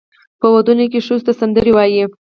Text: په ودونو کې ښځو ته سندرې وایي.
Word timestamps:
په 0.39 0.47
ودونو 0.53 0.85
کې 0.91 1.05
ښځو 1.05 1.25
ته 1.27 1.31
سندرې 1.39 1.71
وایي. 1.73 2.03